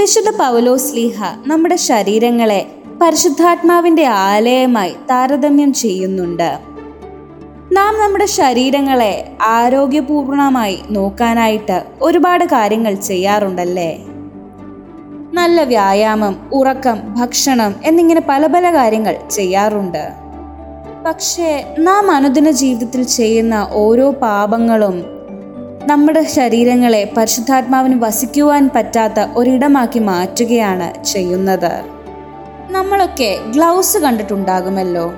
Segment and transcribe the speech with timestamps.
[0.00, 2.66] വിശുദ്ധ പൗലോസ് ലീഹ നമ്മുടെ ശരീരങ്ങളെ
[3.02, 6.58] പരിശുദ്ധാത്മാവിന്റെ ആലയമായി താരതമ്യം ചെയ്യുന്നുണ്ട്.
[7.72, 13.98] നാം നമ്മുടെ ശരീരങ്ങളെ ആരോഗ്യപൂർണമായി നോക്കാനായിട്ട് ഒരുപാട് കാര്യങ്ങൾ ചെയ്യാറുണ്ടല്ലേ?
[15.32, 20.08] നല്ല വ്യായാമം ഉറക്കം ഭക്ഷണം എന്നിങ്ങനെ പല പല കാര്യങ്ങൾ ചെയ്യാറുണ്ട്.
[21.06, 25.23] പക്ഷേ നാം അനുദിന ജീവിതത്തിൽ ചെയ്യുന്ന ഓരോ പാപങ്ങളും
[25.86, 31.72] നമ്മുടെ ശരീരങ്ങളെ പരിശുദ്ധാത്മാവിന് വസിക്കുവാൻ പറ്റാത്ത ഒരിടമാക്കി മാറ്റുകയാണ് ചെയ്യുന്നത്.
[32.70, 35.14] നമ്മളൊക്കെ ഗ്ലൗസ് കണ്ടിട്ടുണ്ടാകുമല്ലോ.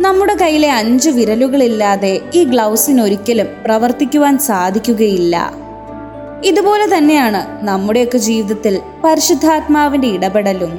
[0.00, 5.52] നമ്മുടെ കയ്യിലെ അഞ്ച് വിരലുകളില്ലാതെ ഈ ഗ്ലൗസിന് ഒരിക്കലും പ്രവർത്തിക്കുവാൻ സാധിക്കുകയില്ല.
[6.44, 10.72] ഇതുപോലെ തന്നെയാണ് നമ്മുടെയൊക്കെ ജീവിതത്തിൽ പരിശുദ്ധാത്മാവിന്റെ ഇടപെടലും.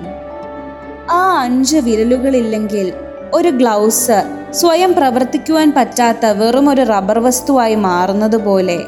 [1.11, 2.93] ആ അഞ്ച് വിരലുകളില്ലെങ്കിൽ
[3.33, 8.79] ഒരു ഗ്ലൗസ് സ്വയം പ്രവർത്തിക്കുവാൻ പറ്റാത്ത വെറും ഒരു റബ്ബർ വസ്തുവായി മാറുന്നത് പോലെ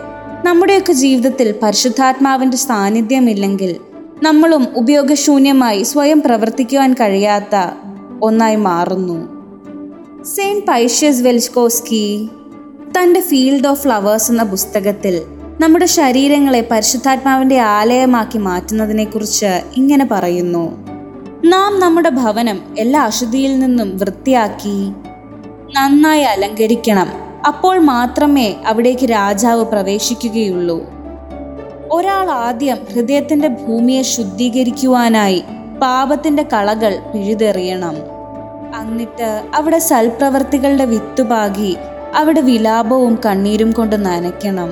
[0.44, 3.76] നമ്മുടെയൊക്കെ ജീവിതത്തിൽ പരിശുദ്ധാത്മാവിന്റെ സാന്നിധ്യമില്ലെങ്കിൽ
[4.24, 7.56] നമ്മളും ഉപയോഗശൂന്യമായി സ്വയം പ്രവർത്തിക്കുവാൻ കഴിയാത്ത
[8.22, 9.28] ഒന്നായി മാറുന്നു.
[10.24, 12.30] സെയിന്റ് പൈഷ്യസ് വെൽസ്കോസ്കി
[12.98, 15.22] തന്റെ ഫീൽഡ് ഓഫ് ഫ്ലവേഴ്സ് എന്ന പുസ്തകത്തിൽ
[15.62, 20.66] നമ്മുടെ ശരീരങ്ങളെ പരിശുദ്ധാത്മാവിന്റെ ആലയമാക്കി മാറ്റുന്നതിനെക്കുറിച്ച് ഇങ്ങനെ പറയുന്നു.
[21.46, 24.92] നാം നമ്മുടെ ഭവനം എല്ലാ അശുദ്ധിയിൽ നിന്നും വൃത്തിയാക്കി
[25.72, 27.33] നന്നായി അലങ്കരിക്കണം.
[27.48, 30.84] അപ്പോൾ മാത്രമേ അവിടേക്ക് രാജാവ് പ്രവേശിക്കുകയുള്ളൂ.
[31.92, 35.44] ഒരാൾ ആദ്യം ഹൃദയത്തിന്റെ ഭൂമിയെ ശുദ്ധീകരിക്കുവാനായി
[35.82, 37.96] പാപത്തിന്റെ കളകൾ പിഴുതെറിയണം.
[38.82, 41.76] എന്നിട്ട് അവിടെ സൽപ്രവർത്തികളുടെ വിത്തുപാകി
[42.16, 44.70] അവിടെ വിലാപവും കണ്ണീരും കൊണ്ട് നനയ്ക്കണം.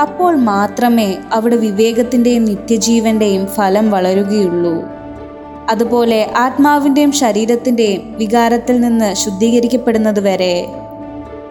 [0.00, 4.82] അപ്പോൾ മാത്രമേ അവിടെ വിവേകത്തിന്റെയും നിത്യജീവന്റെയും ഫലം വളരുകയുള്ളൂ.
[5.70, 10.66] അതുപോലെ ആത്മാവിന്റെയും ശരീരത്തിന്റെയും വികാരത്തിൽ നിന്ന് ശുദ്ധീകരിക്കപ്പെടുന്നത് വരെ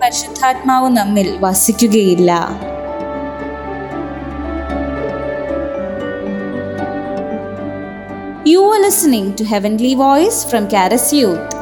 [0.09, 2.31] പരിശുദ്ധാത്മാവ് നമ്മിൽ വസിക്കുകയില്ല
[8.45, 11.58] You are listening to Heavenly Voice from Caris Youth.